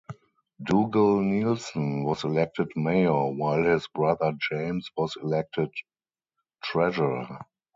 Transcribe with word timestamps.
Dugal 0.59 1.19
Neilson 1.21 2.03
was 2.03 2.23
elected 2.23 2.71
mayor 2.75 3.27
while 3.29 3.63
his 3.63 3.87
brother 3.89 4.33
James 4.49 4.89
was 4.97 5.15
elected 5.21 5.69
treasurer. 6.63 7.45